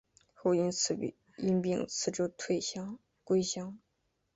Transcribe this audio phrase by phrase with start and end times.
[0.33, 0.71] 后因
[1.61, 2.33] 病辞职
[3.23, 3.77] 归乡。